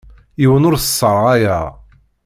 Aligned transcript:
Yiwen 0.41 0.67
ur 0.67 0.75
t-sserɣayeɣ. 0.77 1.65